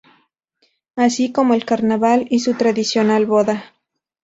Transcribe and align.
Así 0.95 1.31
como 1.31 1.53
el 1.53 1.63
carnaval, 1.63 2.25
y 2.31 2.39
su 2.39 2.55
tradicional 2.55 3.27
boda. 3.27 3.75